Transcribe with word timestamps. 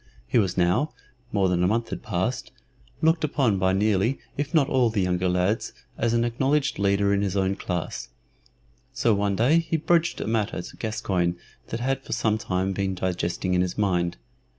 He 0.25 0.39
was 0.39 0.57
now 0.57 0.93
(more 1.31 1.47
than 1.47 1.63
a 1.63 1.67
month 1.67 1.89
had 1.89 2.01
passed) 2.01 2.51
looked 3.03 3.23
upon 3.23 3.59
by 3.59 3.71
nearly 3.71 4.17
if 4.35 4.51
not 4.51 4.67
all 4.67 4.87
of 4.87 4.93
the 4.93 5.01
younger 5.03 5.29
lads 5.29 5.73
as 5.95 6.11
an 6.13 6.23
acknowledged 6.23 6.79
leader 6.79 7.13
in 7.13 7.21
his 7.21 7.37
own 7.37 7.55
class. 7.55 8.09
So 8.93 9.13
one 9.13 9.35
day 9.35 9.59
he 9.59 9.77
broached 9.77 10.19
a 10.19 10.25
matter 10.25 10.59
to 10.63 10.77
Gascoyne 10.77 11.35
that 11.67 11.81
had 11.81 12.03
for 12.03 12.13
some 12.13 12.39
time 12.39 12.73
been 12.73 12.95
digesting 12.95 13.53
in 13.53 13.61
his 13.61 13.77
mind. 13.77 14.17